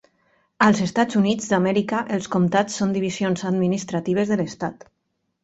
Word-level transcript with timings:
Als 0.67 0.79
Estats 0.85 1.19
Units 1.19 1.51
d'Amèrica 1.51 1.99
els 2.15 2.31
comtats 2.37 2.79
són 2.81 2.97
divisions 2.97 3.45
administratives 3.53 4.35
de 4.35 4.41
l'estat. 4.43 4.91